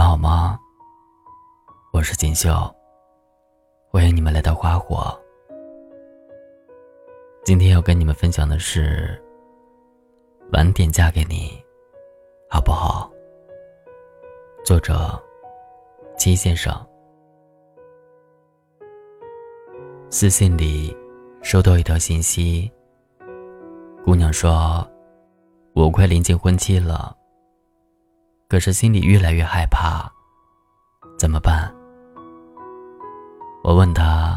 [0.00, 0.58] 们好吗？
[1.92, 2.74] 我是锦绣，
[3.90, 5.14] 欢迎你们来到花火。
[7.44, 9.22] 今天要跟你们分享的是，
[10.54, 11.62] 晚点嫁给你，
[12.48, 13.12] 好不好？
[14.64, 15.22] 作者：
[16.16, 16.74] 七先生。
[20.08, 20.96] 私信里
[21.42, 22.72] 收到一条信息，
[24.02, 24.82] 姑娘说
[25.76, 27.14] ：“我快临近婚期了。”
[28.50, 30.10] 可是心里越来越害怕，
[31.16, 31.72] 怎么办？
[33.62, 34.36] 我问他，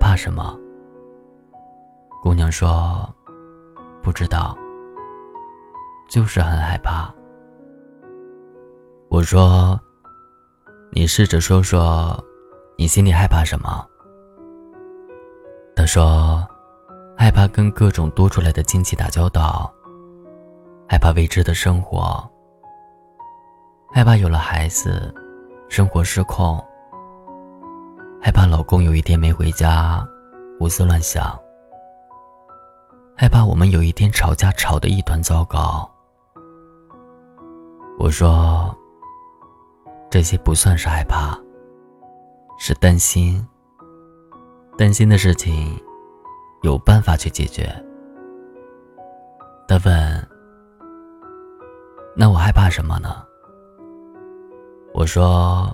[0.00, 0.58] 怕什么？
[2.20, 3.08] 姑娘说，
[4.02, 4.58] 不知道，
[6.08, 7.08] 就是很害怕。
[9.08, 9.78] 我说，
[10.90, 12.20] 你试着说说，
[12.76, 13.86] 你心里害怕什么？
[15.76, 16.44] 他说，
[17.16, 19.72] 害怕跟各种多出来的亲戚打交道，
[20.88, 22.28] 害怕未知的生活。
[23.90, 25.12] 害怕有了孩子，
[25.68, 26.62] 生活失控；
[28.20, 30.06] 害怕老公有一天没回家，
[30.58, 31.24] 胡思乱想；
[33.16, 35.90] 害怕我们有一天吵架吵得一团糟糕。
[37.98, 38.76] 我说，
[40.10, 41.36] 这些不算是害怕，
[42.58, 43.44] 是担心。
[44.76, 45.76] 担心的事情，
[46.62, 47.68] 有办法去解决。
[49.66, 50.28] 他问
[52.14, 53.24] ：“那我害怕什么呢？”
[54.94, 55.72] 我说：“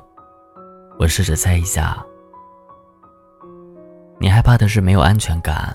[0.99, 2.05] 我试着猜一下，
[4.19, 5.75] 你害怕的是没有安全感，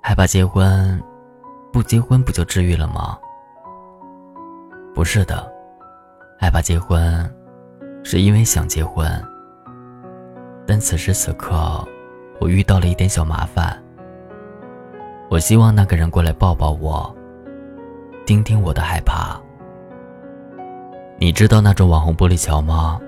[0.00, 0.98] 害怕结婚，
[1.72, 3.18] 不结婚不就治愈了吗？
[4.94, 5.52] 不是的，
[6.38, 7.30] 害怕结婚，
[8.02, 9.06] 是因为想结婚。
[10.66, 11.86] 但此时此刻，
[12.40, 13.76] 我遇到了一点小麻烦。
[15.28, 17.14] 我希望那个人过来抱抱我，
[18.24, 19.38] 听听我的害怕。”
[21.22, 22.98] 你知道那种网红玻璃桥吗？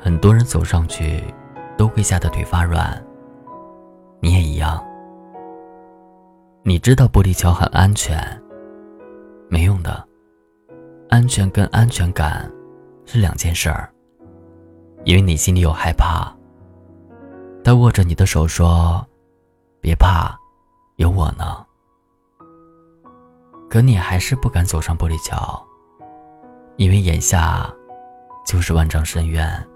[0.00, 1.22] 很多人走上去
[1.76, 3.04] 都会吓得腿发软。
[4.20, 4.82] 你也一样。
[6.62, 8.18] 你知道玻璃桥很安全，
[9.50, 10.02] 没用的。
[11.10, 12.50] 安全跟安全感
[13.04, 13.92] 是两件事儿。
[15.04, 16.34] 因为你心里有害怕。
[17.62, 19.06] 他握着你的手说
[19.78, 20.34] ：“别怕，
[20.96, 21.66] 有我呢。”
[23.68, 25.62] 可你还是不敢走上玻璃桥。
[26.76, 27.72] 因为眼下，
[28.44, 29.68] 就是万丈深渊。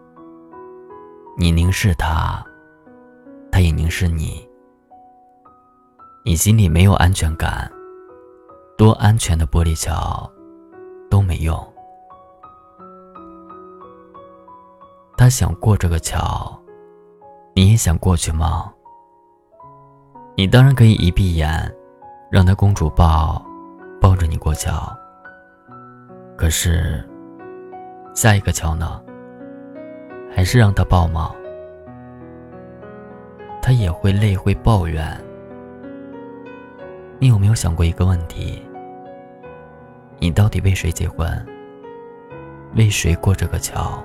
[1.37, 2.45] 你凝视他，
[3.53, 4.49] 他也凝视你。
[6.25, 7.71] 你心里没有安全感，
[8.77, 10.29] 多安全的玻璃桥
[11.09, 11.57] 都没用。
[15.17, 16.61] 他想过这个桥，
[17.55, 18.73] 你也想过去吗？
[20.37, 21.75] 你当然可以一闭眼，
[22.31, 23.41] 让他公主抱，
[24.01, 24.97] 抱着你过桥。
[26.38, 27.04] 可是，
[28.15, 29.03] 下一个桥呢？
[30.32, 31.34] 还是让他抱吗？
[33.60, 35.04] 他也会累，会抱怨。
[37.19, 38.62] 你有没有想过一个问题？
[40.21, 41.28] 你到底为谁结婚？
[42.76, 44.00] 为谁过这个桥？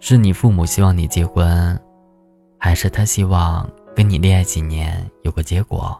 [0.00, 1.78] 是你父母希望你结婚，
[2.56, 5.94] 还是他希望跟你恋爱几年有个结果，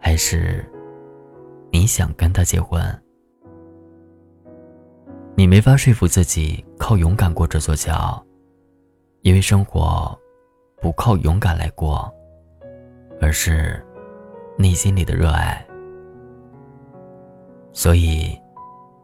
[0.00, 0.68] 还是
[1.70, 2.82] 你想跟他结婚？
[5.36, 8.24] 你没法说服自己靠勇敢过这座桥，
[9.22, 10.16] 因为生活
[10.80, 12.08] 不靠勇敢来过，
[13.20, 13.84] 而是
[14.56, 15.66] 内心里的热爱。
[17.72, 18.40] 所以，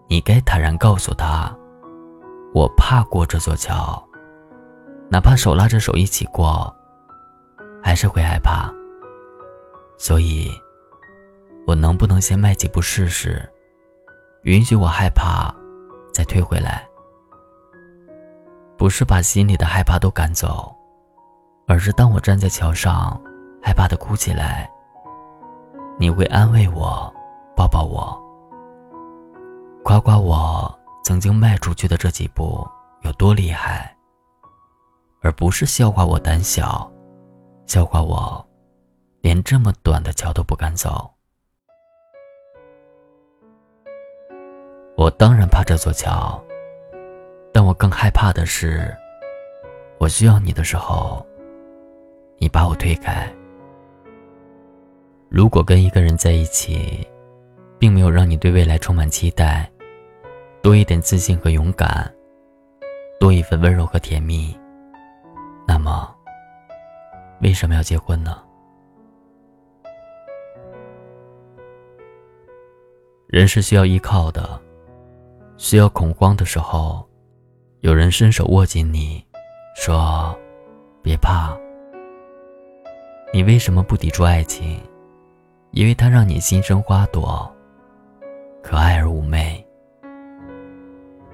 [0.08, 1.52] 你该坦然告诉他
[2.54, 4.00] ：“我怕过这座桥，
[5.08, 6.72] 哪怕手拉着手一起过，
[7.82, 8.72] 还是会害怕。
[9.98, 10.48] 所以，
[11.66, 13.42] 我能不能先迈几步试试？
[14.44, 15.52] 允许我害怕。”
[16.12, 16.86] 再退回来，
[18.76, 20.74] 不是把心里的害怕都赶走，
[21.66, 23.20] 而是当我站在桥上，
[23.62, 24.70] 害怕的哭起来，
[25.98, 27.12] 你会安慰我，
[27.56, 28.20] 抱抱我，
[29.84, 32.66] 夸夸我曾经迈出去的这几步
[33.02, 33.96] 有多厉害，
[35.22, 36.90] 而不是笑话我胆小，
[37.66, 38.44] 笑话我
[39.20, 41.10] 连这么短的桥都不敢走。
[45.00, 46.38] 我当然怕这座桥，
[47.54, 48.94] 但我更害怕的是，
[49.96, 51.26] 我需要你的时候，
[52.36, 53.26] 你把我推开。
[55.30, 57.02] 如果跟一个人在一起，
[57.78, 59.66] 并没有让你对未来充满期待，
[60.60, 62.14] 多一点自信和勇敢，
[63.18, 64.54] 多一份温柔和甜蜜，
[65.66, 66.14] 那么，
[67.40, 68.36] 为什么要结婚呢？
[73.28, 74.60] 人是需要依靠的。
[75.60, 77.06] 需要恐慌的时候，
[77.80, 79.22] 有人伸手握紧你，
[79.76, 80.34] 说
[81.04, 81.54] ：“别怕。”
[83.30, 84.80] 你为什么不抵触爱情？
[85.72, 87.54] 因为它让你心生花朵，
[88.62, 89.62] 可爱而妩媚。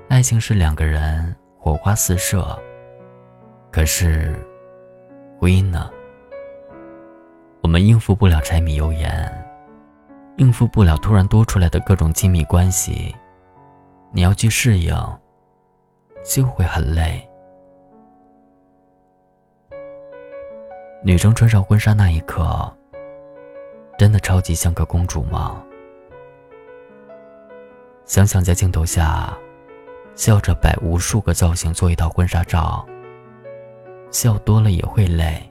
[0.08, 2.58] 爱情是两个人火花四射，
[3.70, 4.34] 可是
[5.38, 5.88] 婚姻呢？
[7.60, 9.46] 我们应付不了柴米油盐，
[10.36, 13.14] 应付不了突然多出来的各种亲密关系，
[14.16, 14.96] 你要去适应，
[16.24, 17.20] 就会很累。
[21.04, 22.74] 女生穿上婚纱那一刻，
[23.98, 25.62] 真的超级像个公主吗？
[28.06, 29.36] 想想在镜头下，
[30.14, 32.86] 笑着摆无数个造型做一套婚纱照，
[34.10, 35.42] 笑多了也会累。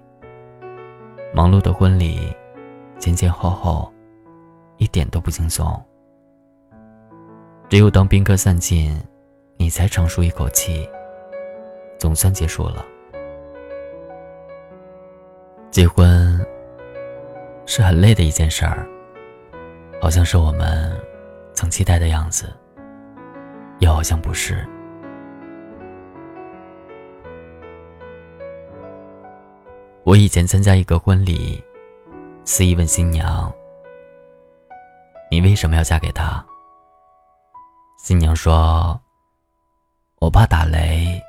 [1.36, 2.36] 忙碌的婚礼，
[2.98, 3.94] 前前后后，
[4.78, 5.80] 一点都不轻松。
[7.68, 8.96] 只有当宾客散尽，
[9.58, 10.88] 你才长舒一口气，
[11.98, 12.86] 总算结束了。
[15.72, 16.40] 结婚
[17.66, 18.88] 是很累的一件事儿，
[20.00, 20.96] 好像是我们
[21.54, 22.54] 曾期待的样子，
[23.80, 24.66] 又好像不是。
[30.04, 31.62] 我以前参加一个婚礼，
[32.46, 33.52] 司仪问新娘
[35.32, 36.46] ：“你为什么要嫁给他？”
[38.06, 39.02] 新娘说
[40.22, 41.19] ：“我怕打雷，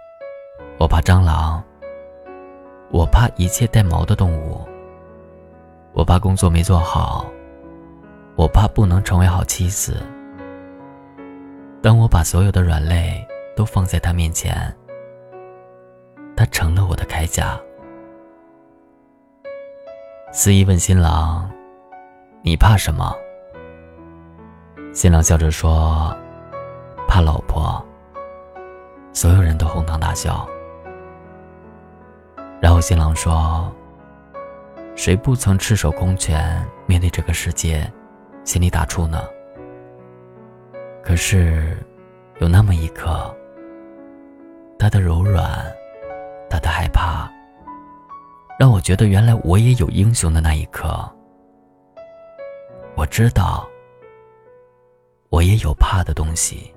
[0.76, 1.64] 我怕蟑螂。”
[2.92, 4.60] 我怕一切带毛的动物，
[5.94, 7.24] 我怕工作没做好，
[8.36, 10.06] 我怕不能成为好妻子。
[11.82, 13.26] 当我把所有的软肋
[13.56, 14.54] 都放在他面前，
[16.36, 17.58] 他成了我的铠甲。
[20.30, 21.50] 司仪问新郎
[22.44, 23.16] ：“你怕什么？”
[24.92, 26.14] 新郎笑着说
[27.16, 27.82] ：“怕老婆。”
[29.14, 30.46] 所有人都哄堂大笑。
[32.60, 33.72] 然后新郎说
[34.94, 37.90] ：“谁不曾赤手空拳面对这个世界，
[38.44, 39.24] 心里打怵呢？
[41.02, 41.78] 可是，
[42.38, 43.34] 有那么一刻，
[44.78, 45.50] 他的柔软，
[46.50, 47.30] 他的害怕，
[48.58, 51.10] 让我觉得原来我也有英雄的那一刻。
[52.94, 53.66] 我知道，
[55.30, 56.75] 我也有怕的东西。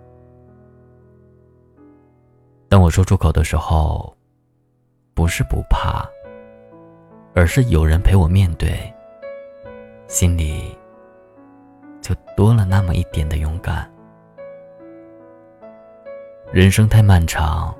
[2.69, 4.15] 当我说出口的时候。”
[5.15, 6.07] 不是不怕，
[7.35, 8.71] 而是有人陪我面对，
[10.07, 10.73] 心里
[11.99, 13.91] 就多了那么一点的勇敢。
[16.53, 17.75] 人生太漫长，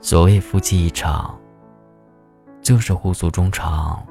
[0.00, 1.38] 所谓夫妻一场，
[2.62, 4.04] 就是互诉衷肠，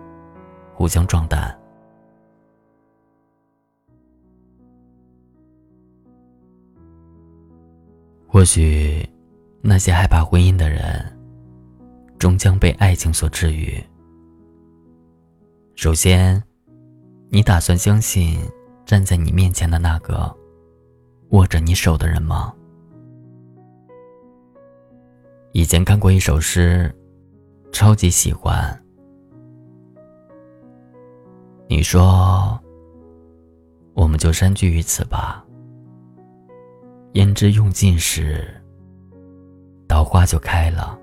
[0.74, 1.54] 互相壮胆。
[8.30, 9.07] 或许
[9.70, 11.06] 那些害怕婚姻的人。
[12.18, 13.80] 终将被爱情所治愈。
[15.76, 16.42] 首先，
[17.30, 18.40] 你打算相信
[18.86, 20.36] 站在你面前的那个
[21.30, 22.52] 握着你手的人吗？
[25.52, 26.92] 以前看过一首诗，
[27.72, 28.84] 超级喜欢。
[31.68, 32.60] 你说，
[33.94, 35.46] 我们就山居于此吧。
[37.14, 38.57] 胭脂用尽时，
[39.98, 40.96] 桃花就开了。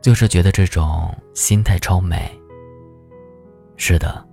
[0.00, 2.28] 就是觉得这种心态超美。
[3.76, 4.26] 是的，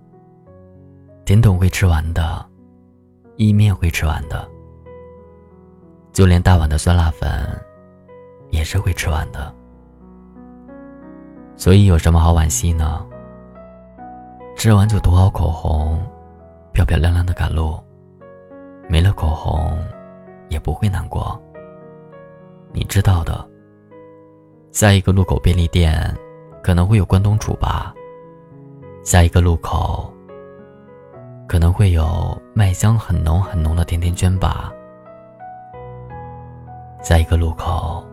[1.24, 2.44] 甜筒会吃完的，
[3.36, 4.50] 意面会吃完的，
[6.12, 7.30] 就连大碗的酸辣粉，
[8.50, 9.54] 也是会吃完的。
[11.56, 13.06] 所以有什么好惋惜呢？
[14.56, 16.04] 吃完就涂好口红，
[16.74, 17.80] 漂漂亮亮的赶路。
[18.90, 19.78] 没了口红，
[20.50, 21.40] 也不会难过。
[22.72, 23.48] 你知道的。
[24.72, 26.16] 下一个路口便利店，
[26.62, 27.94] 可能会有关东煮吧。
[29.04, 30.14] 下一个路口，
[31.48, 34.72] 可能会有麦香很浓很浓的甜甜圈吧。
[37.02, 38.06] 下一个路口，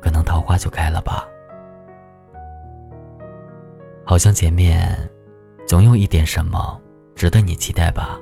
[0.00, 1.26] 可能桃花就开了吧。
[4.04, 4.96] 好像前面，
[5.66, 6.80] 总有一点什么
[7.14, 8.18] 值得你期待吧。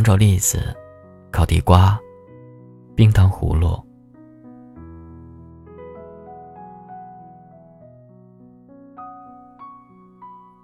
[0.00, 0.74] 糖炒栗子，
[1.30, 2.00] 烤地瓜，
[2.96, 3.78] 冰糖葫芦。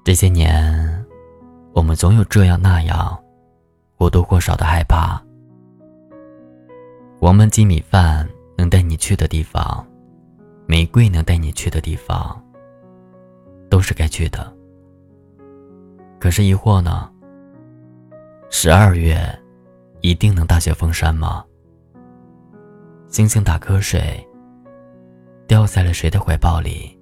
[0.03, 1.05] 这些年，
[1.75, 3.15] 我们总有这样那样，
[3.99, 5.23] 或多或少的害怕。
[7.21, 8.27] 黄焖鸡米饭
[8.57, 9.87] 能带你去的地方，
[10.65, 12.43] 玫瑰能带你去的地方，
[13.69, 14.51] 都是该去的。
[16.19, 17.13] 可是疑惑呢？
[18.49, 19.19] 十二月，
[20.01, 21.45] 一定能大雪封山吗？
[23.09, 24.25] 星星打瞌睡，
[25.49, 26.97] 掉在了谁的怀抱里？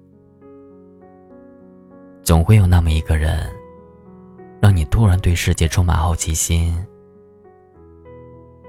[2.23, 3.47] 总会有那么一个人，
[4.59, 6.75] 让你突然对世界充满好奇心。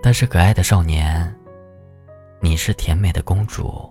[0.02, 1.34] 他是可爱的少年，
[2.40, 3.90] 你是甜美的公主。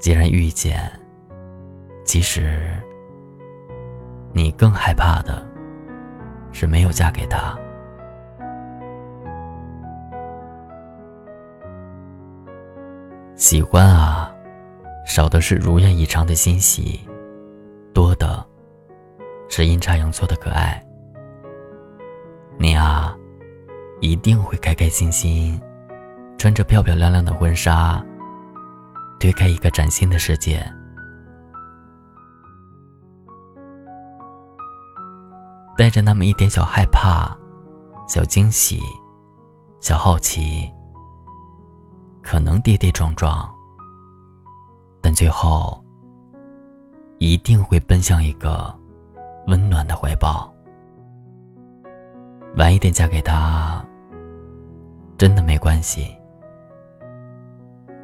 [0.00, 0.90] 既然遇见，
[2.04, 2.76] 其实
[4.32, 5.46] 你更害怕的
[6.58, 7.54] 是没有嫁给他。
[13.34, 14.34] 喜欢啊，
[15.04, 17.06] 少的是如愿以偿的欣喜。
[17.92, 18.42] 多的
[19.50, 20.82] 是阴差阳错的可爱。
[22.56, 23.14] 你啊，
[24.00, 25.60] 一定会开开心心，
[26.38, 28.02] 穿着漂漂亮亮的婚纱，
[29.20, 30.66] 推开一个崭新的世界。
[35.76, 37.36] 带着那么一点小害怕、
[38.08, 38.80] 小惊喜、
[39.80, 40.70] 小好奇，
[42.22, 43.48] 可能跌跌撞撞，
[45.00, 45.82] 但最后。
[47.18, 48.78] 一定会奔向一个
[49.46, 50.52] 温暖的怀抱。
[52.56, 53.82] 晚一点嫁给他，
[55.16, 56.14] 真的没关系。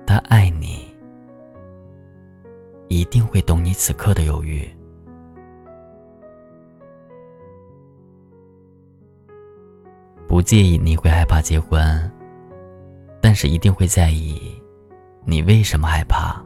[0.06, 0.90] 他爱你，
[2.88, 4.66] 一定会懂你此刻的犹豫。
[10.42, 12.10] 不介意你会害怕结婚，
[13.20, 14.60] 但是一定会在意
[15.24, 16.42] 你为什么害怕。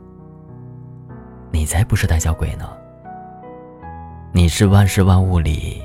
[1.51, 2.77] 你才不是胆小鬼呢！
[4.35, 5.83] 你是万事万物里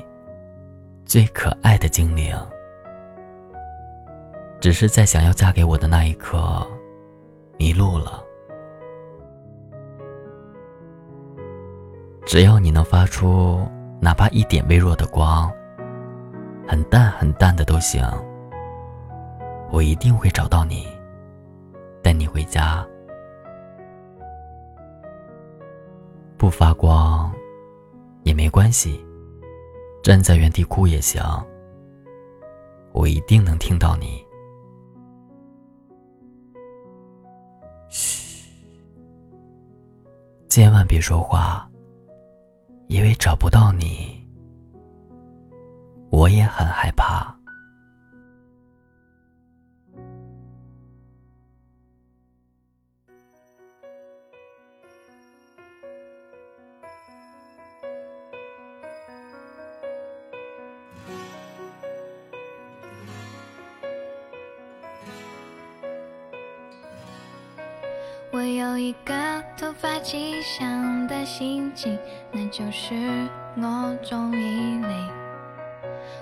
[1.06, 2.36] 最可爱的精灵，
[4.60, 6.66] 只是在想要嫁给我的那一刻
[7.56, 8.22] 迷路了。
[12.26, 13.66] 只要你能发出
[14.02, 15.50] 哪怕一点微弱的光，
[16.66, 18.02] 很淡很淡的都行，
[19.70, 20.86] 我一定会找到你，
[22.02, 22.86] 带你回家。
[26.38, 27.32] 不发光
[28.24, 29.04] 也没关系，
[30.02, 31.22] 站在原地哭也行。
[32.92, 34.24] 我一定能听到你。
[37.88, 38.48] 嘘，
[40.48, 41.68] 千万别说话，
[42.88, 44.21] 因为找不到你，
[46.22, 47.34] 我也很害怕。
[68.30, 69.12] 我有一个
[69.56, 71.98] 突发奇想的心情，
[72.30, 72.94] 那就是
[73.56, 75.21] 我中意你。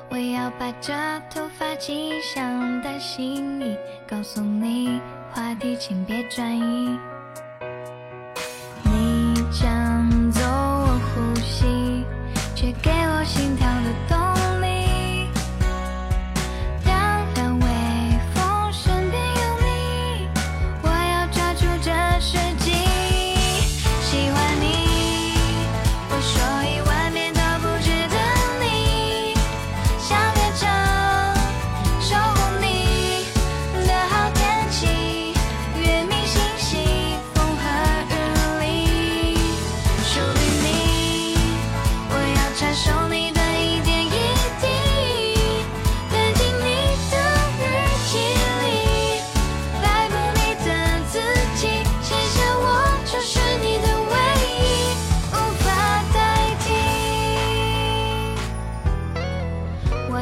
[0.08, 0.92] 我要把这
[1.32, 3.76] 突发奇想的心意
[4.08, 5.00] 告诉你，
[5.32, 6.98] 话题请别转移。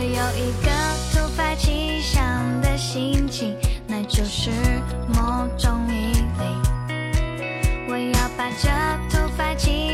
[0.08, 0.70] 有一个
[1.12, 3.54] 突发奇想的心情，
[3.86, 4.50] 那就是
[5.14, 6.44] 某种毅力。
[7.90, 8.68] 我要把这
[9.10, 9.87] 突发奇想。